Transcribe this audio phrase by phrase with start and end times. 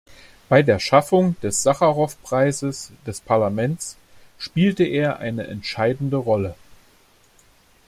[0.49, 3.97] Bei der Schaffung des Sacharow-Preises des Parlaments
[4.39, 6.55] spielte er eine entscheidende Rolle.